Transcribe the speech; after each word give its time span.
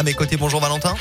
à 0.00 0.02
mes 0.02 0.14
côtés. 0.14 0.38
Bonjour 0.38 0.60
Valentin. 0.60 0.94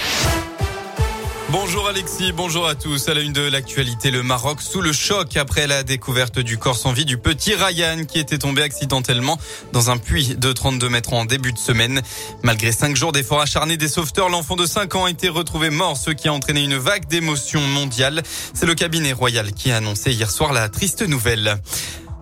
Bonjour 1.51 1.88
Alexis, 1.88 2.33
bonjour 2.33 2.67
à 2.67 2.75
tous. 2.75 3.07
À 3.07 3.13
la 3.13 3.21
une 3.21 3.31
de 3.31 3.41
l'actualité, 3.41 4.11
le 4.11 4.23
Maroc 4.23 4.61
sous 4.61 4.81
le 4.81 4.91
choc 4.91 5.37
après 5.37 5.67
la 5.67 5.83
découverte 5.83 6.37
du 6.37 6.57
corps 6.57 6.75
sans 6.75 6.91
vie 6.91 7.05
du 7.05 7.17
petit 7.17 7.55
Ryan 7.55 8.04
qui 8.05 8.20
était 8.20 8.38
tombé 8.38 8.62
accidentellement 8.62 9.39
dans 9.71 9.89
un 9.89 9.97
puits 9.97 10.35
de 10.35 10.51
32 10.51 10.89
mètres 10.89 11.13
en 11.13 11.23
début 11.23 11.54
de 11.54 11.57
semaine. 11.57 12.01
Malgré 12.43 12.73
cinq 12.73 12.97
jours 12.97 13.13
d'efforts 13.13 13.41
acharnés 13.41 13.77
des 13.77 13.88
sauveteurs, 13.88 14.27
l'enfant 14.27 14.57
de 14.57 14.65
5 14.65 14.94
ans 14.96 15.06
a 15.06 15.10
été 15.10 15.29
retrouvé 15.29 15.70
mort, 15.70 15.96
ce 15.96 16.12
qui 16.12 16.28
a 16.28 16.34
entraîné 16.34 16.62
une 16.62 16.78
vague 16.78 17.08
d'émotions 17.08 17.62
mondiales. 17.62 18.22
C'est 18.54 18.66
le 18.66 18.76
cabinet 18.76 19.14
royal 19.14 19.54
qui 19.54 19.72
a 19.72 19.78
annoncé 19.78 20.12
hier 20.12 20.30
soir 20.30 20.52
la 20.52 20.68
triste 20.68 21.08
nouvelle. 21.08 21.58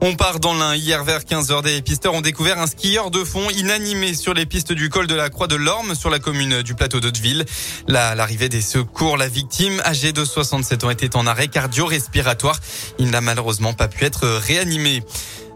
On 0.02 0.16
part 0.16 0.39
dans 0.39 0.54
l'un. 0.54 0.75
Hier 0.75 1.04
vers 1.04 1.21
15h, 1.21 1.63
des 1.63 1.82
pisteurs 1.82 2.13
ont 2.13 2.21
découvert 2.21 2.59
un 2.59 2.68
skieur 2.68 3.09
de 3.09 3.23
fond 3.23 3.50
inanimé 3.50 4.13
sur 4.13 4.36
les 4.36 4.45
pistes 4.45 4.71
du 4.71 4.89
col 4.89 5.07
de 5.07 5.16
la 5.16 5.30
Croix 5.30 5.48
de 5.48 5.55
l'Orme 5.55 5.95
sur 5.95 6.12
la 6.12 6.20
commune 6.20 6.62
du 6.62 6.75
plateau 6.75 7.00
d'Hauteville. 7.00 7.45
L'arrivée 7.88 8.48
des 8.48 8.62
secours, 8.62 9.18
la 9.18 9.27
victime, 9.27 9.81
âgée 9.85 10.13
de 10.13 10.23
67 10.23 10.84
ans, 10.84 10.91
était 10.91 11.16
en 11.16 11.26
arrêt 11.26 11.48
cardio-respiratoire. 11.48 12.59
Il 12.99 13.09
n'a 13.09 13.21
malheureusement 13.21 13.73
pas 13.73 13.88
pu 13.88 14.05
être 14.05 14.27
réanimé. 14.27 15.04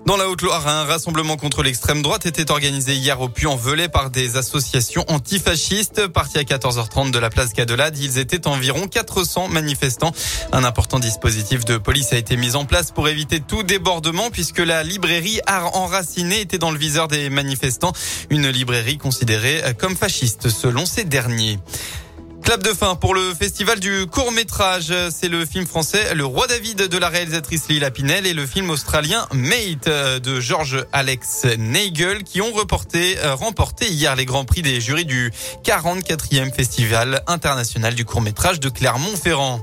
Dans 0.06 0.18
la 0.18 0.28
Haute-Loire, 0.30 0.68
un 0.68 0.84
rassemblement 0.86 1.38
contre 1.38 1.62
l'extrême 1.62 2.02
droite 2.02 2.26
était 2.26 2.50
organisé 2.50 2.96
hier 2.96 3.22
au 3.22 3.30
Puy-en-Velay 3.30 3.88
par 3.88 4.10
des 4.10 4.36
associations 4.36 5.06
antifascistes. 5.08 6.08
Partis 6.08 6.40
à 6.40 6.42
14h30 6.42 7.12
de 7.12 7.20
la 7.20 7.30
place 7.30 7.54
Cadelade, 7.54 7.98
ils 8.00 8.18
étaient 8.18 8.48
environ 8.48 8.88
400 8.88 9.50
manifestants. 9.50 10.12
Un 10.52 10.64
important 10.64 10.98
dispositif 10.98 11.66
de 11.66 11.78
police 11.78 12.14
a 12.14 12.18
été 12.18 12.36
mis 12.36 12.56
en 12.56 12.66
place 12.66 12.92
pour 12.92 13.10
éviter 13.10 13.42
tout 13.42 13.62
débordement 13.62 14.32
puisque 14.32 14.60
la 14.60 14.84
librairie 14.84 15.40
Art 15.46 15.76
Enraciné 15.78 16.42
était 16.42 16.58
dans 16.58 16.72
le 16.72 16.80
viseur 16.80 17.08
des 17.08 17.30
manifestants. 17.30 17.94
Une 18.32 18.50
librairie 18.50 18.98
considérée 18.98 19.62
comme 19.78 19.96
fasciste 19.96 20.50
selon 20.50 20.88
ces 20.88 21.04
derniers. 21.04 21.60
Clap 22.44 22.64
de 22.64 22.74
fin 22.74 22.96
pour 22.96 23.14
le 23.14 23.34
festival 23.34 23.80
du 23.80 24.08
court 24.08 24.32
métrage. 24.32 24.94
C'est 25.12 25.28
le 25.28 25.46
film 25.46 25.66
français 25.66 26.16
Le 26.16 26.26
Roi 26.26 26.48
David 26.48 26.88
de 26.88 26.98
la 26.98 27.10
réalisatrice 27.10 27.68
Lila 27.70 27.92
Pinel 27.92 28.26
et 28.26 28.34
le 28.34 28.46
film 28.46 28.70
australien 28.70 29.28
Mate 29.34 29.88
de 29.88 30.40
George 30.40 30.86
Alex 30.92 31.46
Nagel 31.58 32.24
qui 32.24 32.42
ont 32.42 32.52
euh, 32.56 33.36
remporté 33.36 33.88
hier 33.88 34.16
les 34.16 34.26
grands 34.26 34.46
prix 34.46 34.62
des 34.62 34.82
jurys 34.82 35.06
du 35.06 35.32
44e 35.64 36.54
festival 36.54 37.22
international 37.28 37.96
du 37.96 38.06
court 38.06 38.22
métrage 38.22 38.60
de 38.60 38.70
Clermont-Ferrand. 38.70 39.62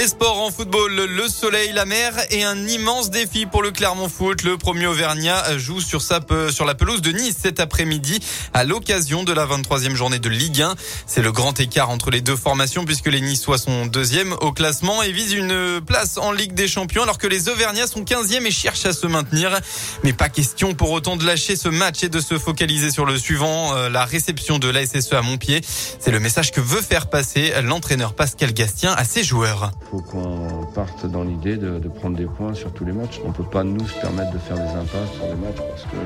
Les 0.00 0.08
sports 0.08 0.40
en 0.40 0.50
football, 0.50 0.94
le 0.94 1.28
soleil, 1.28 1.72
la 1.74 1.84
mer 1.84 2.14
et 2.30 2.42
un 2.42 2.66
immense 2.66 3.10
défi 3.10 3.44
pour 3.44 3.62
le 3.62 3.70
Clermont 3.70 4.08
Foot. 4.08 4.44
Le 4.44 4.56
premier 4.56 4.86
Auvergnat 4.86 5.58
joue 5.58 5.82
sur, 5.82 6.00
sa, 6.00 6.20
la 6.64 6.74
pelouse 6.74 7.02
de 7.02 7.12
Nice 7.12 7.36
cet 7.42 7.60
après-midi 7.60 8.18
à 8.54 8.64
l'occasion 8.64 9.24
de 9.24 9.34
la 9.34 9.44
23e 9.44 9.94
journée 9.94 10.18
de 10.18 10.30
Ligue 10.30 10.62
1. 10.62 10.74
C'est 11.04 11.20
le 11.20 11.32
grand 11.32 11.60
écart 11.60 11.90
entre 11.90 12.10
les 12.10 12.22
deux 12.22 12.36
formations 12.36 12.86
puisque 12.86 13.08
les 13.08 13.20
Niçois 13.20 13.58
sont 13.58 13.84
deuxième 13.84 14.32
au 14.40 14.52
classement 14.52 15.02
et 15.02 15.12
visent 15.12 15.34
une 15.34 15.82
place 15.86 16.16
en 16.16 16.32
Ligue 16.32 16.54
des 16.54 16.66
Champions 16.66 17.02
alors 17.02 17.18
que 17.18 17.26
les 17.26 17.50
Auvergnats 17.50 17.86
sont 17.86 18.00
15e 18.00 18.46
et 18.46 18.50
cherchent 18.50 18.86
à 18.86 18.94
se 18.94 19.06
maintenir. 19.06 19.60
Mais 20.02 20.14
pas 20.14 20.30
question 20.30 20.72
pour 20.72 20.92
autant 20.92 21.18
de 21.18 21.26
lâcher 21.26 21.56
ce 21.56 21.68
match 21.68 22.04
et 22.04 22.08
de 22.08 22.20
se 22.20 22.38
focaliser 22.38 22.90
sur 22.90 23.04
le 23.04 23.18
suivant, 23.18 23.76
euh, 23.76 23.90
la 23.90 24.06
réception 24.06 24.58
de 24.58 24.70
la 24.70 24.86
SSE 24.86 25.12
à 25.12 25.20
Montpied. 25.20 25.60
C'est 25.98 26.10
le 26.10 26.20
message 26.20 26.52
que 26.52 26.62
veut 26.62 26.80
faire 26.80 27.10
passer 27.10 27.52
l'entraîneur 27.62 28.14
Pascal 28.14 28.54
Gastien 28.54 28.94
à 28.94 29.04
ses 29.04 29.24
joueurs. 29.24 29.72
Faut 29.90 29.98
qu'on 30.02 30.66
parte 30.72 31.04
dans 31.06 31.24
l'idée 31.24 31.56
de, 31.56 31.88
prendre 31.88 32.16
des 32.16 32.26
points 32.26 32.54
sur 32.54 32.72
tous 32.72 32.84
les 32.84 32.92
matchs. 32.92 33.20
On 33.24 33.28
ne 33.28 33.32
peut 33.32 33.42
pas 33.42 33.64
nous 33.64 33.84
se 33.88 34.00
permettre 34.00 34.32
de 34.32 34.38
faire 34.38 34.56
des 34.56 34.62
impasses 34.62 35.12
sur 35.14 35.24
les 35.24 35.34
matchs 35.34 35.56
parce 35.68 35.82
que 35.82 35.96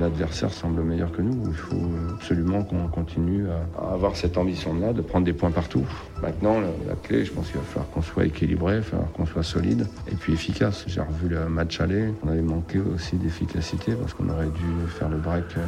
l'adversaire 0.00 0.50
semble 0.50 0.82
meilleur 0.82 1.12
que 1.12 1.20
nous. 1.20 1.42
Il 1.46 1.54
faut 1.54 1.76
absolument 2.14 2.62
qu'on 2.64 2.88
continue 2.88 3.44
à, 3.78 3.92
avoir 3.92 4.16
cette 4.16 4.38
ambition-là 4.38 4.94
de 4.94 5.02
prendre 5.02 5.26
des 5.26 5.34
points 5.34 5.50
partout. 5.50 5.84
Maintenant, 6.22 6.60
la, 6.60 6.94
clé, 6.94 7.26
je 7.26 7.32
pense 7.32 7.48
qu'il 7.48 7.58
va 7.58 7.66
falloir 7.66 7.90
qu'on 7.90 8.00
soit 8.00 8.24
équilibré, 8.24 8.76
il 8.76 8.80
va 8.80 8.84
falloir 8.84 9.12
qu'on 9.12 9.26
soit 9.26 9.42
solide 9.42 9.86
et 10.10 10.14
puis 10.14 10.32
efficace. 10.32 10.84
J'ai 10.86 11.02
revu 11.02 11.28
le 11.28 11.46
match 11.50 11.78
aller. 11.82 12.08
On 12.24 12.28
avait 12.28 12.40
manqué 12.40 12.80
aussi 12.80 13.16
d'efficacité 13.16 13.92
parce 13.92 14.14
qu'on 14.14 14.30
aurait 14.30 14.46
dû 14.46 14.88
faire 14.88 15.10
le 15.10 15.18
break 15.18 15.44
euh, 15.58 15.60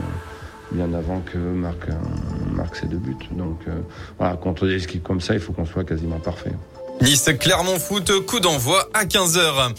bien 0.73 0.95
avant 0.95 1.21
que 1.21 1.37
marque, 1.37 1.91
marque 2.51 2.77
ses 2.77 2.87
deux 2.87 2.97
buts. 2.97 3.15
Donc 3.33 3.61
euh, 3.69 3.79
voilà, 4.19 4.37
contre 4.37 4.67
des 4.67 4.83
équipes 4.83 5.03
comme 5.03 5.21
ça, 5.21 5.35
il 5.35 5.41
faut 5.41 5.53
qu'on 5.53 5.67
soit 5.67 5.85
quasiment 5.85 6.19
parfait. 6.19 6.53
Nice 7.01 7.31
Clermont 7.39 7.79
Foot, 7.79 8.11
coup 8.27 8.41
d'envoi 8.41 8.89
à 8.93 9.05
15h. 9.05 9.73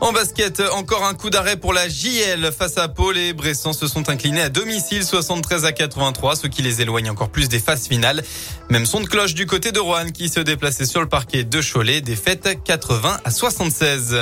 En 0.00 0.12
basket, 0.12 0.62
encore 0.72 1.04
un 1.04 1.14
coup 1.14 1.30
d'arrêt 1.30 1.56
pour 1.56 1.72
la 1.72 1.88
JL 1.88 2.50
face 2.56 2.78
à 2.78 2.88
Paul 2.88 3.16
et 3.16 3.32
Bressan 3.32 3.72
se 3.72 3.86
sont 3.86 4.08
inclinés 4.08 4.42
à 4.42 4.48
domicile 4.48 5.04
73 5.04 5.64
à 5.64 5.72
83, 5.72 6.36
ce 6.36 6.46
qui 6.46 6.62
les 6.62 6.82
éloigne 6.82 7.10
encore 7.10 7.30
plus 7.30 7.48
des 7.48 7.58
phases 7.58 7.86
finales. 7.88 8.22
Même 8.68 8.86
son 8.86 9.00
de 9.00 9.06
cloche 9.06 9.34
du 9.34 9.46
côté 9.46 9.72
de 9.72 9.80
Rouen 9.80 10.10
qui 10.12 10.28
se 10.28 10.40
déplaçait 10.40 10.86
sur 10.86 11.00
le 11.00 11.08
parquet 11.08 11.44
de 11.44 11.60
Cholet, 11.60 12.00
défaite 12.00 12.48
80 12.64 13.18
à 13.24 13.30
76. 13.30 14.16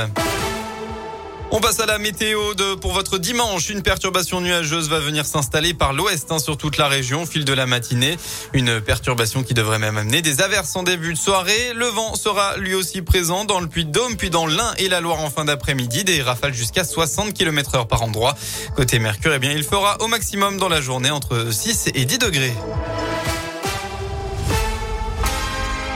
On 1.57 1.61
passe 1.61 1.79
à 1.79 1.87
la 1.87 1.99
météo 1.99 2.55
de, 2.55 2.75
pour 2.75 2.93
votre 2.93 3.17
dimanche. 3.17 3.71
Une 3.71 3.83
perturbation 3.83 4.41
nuageuse 4.41 4.89
va 4.89 4.99
venir 4.99 5.25
s'installer 5.25 5.73
par 5.73 5.93
l'ouest 5.93 6.33
hein, 6.33 6.41
sur 6.41 6.57
toute 6.57 6.79
la 6.79 6.89
région 6.89 7.23
au 7.23 7.27
fil 7.27 7.45
de 7.45 7.53
la 7.53 7.65
matinée. 7.65 8.17
Une 8.55 8.81
perturbation 8.81 9.45
qui 9.45 9.55
devrait 9.55 9.79
même 9.79 9.97
amener 9.97 10.21
des 10.21 10.41
averses 10.41 10.75
en 10.75 10.83
début 10.83 11.13
de 11.13 11.19
soirée. 11.19 11.73
Le 11.77 11.87
vent 11.87 12.17
sera 12.17 12.57
lui 12.57 12.75
aussi 12.75 13.03
présent 13.03 13.45
dans 13.45 13.61
le 13.61 13.69
Puy-de-Dôme, 13.69 14.17
puis 14.17 14.31
dans 14.31 14.49
l'Ain 14.49 14.75
et 14.79 14.89
la 14.89 15.01
Loire 15.01 15.21
en 15.21 15.31
fin 15.31 15.45
d'après-midi. 15.45 16.03
Des 16.03 16.23
rafales 16.23 16.55
jusqu'à 16.55 16.83
60 16.83 17.33
km 17.33 17.77
heure 17.77 17.87
par 17.87 18.03
endroit. 18.03 18.35
Côté 18.75 18.99
Mercure, 18.99 19.35
eh 19.35 19.39
bien, 19.39 19.53
il 19.53 19.63
fera 19.63 19.97
au 20.01 20.09
maximum 20.09 20.59
dans 20.59 20.69
la 20.69 20.81
journée 20.81 21.13
entre 21.13 21.53
6 21.53 21.93
et 21.95 22.05
10 22.05 22.19
degrés. 22.19 22.53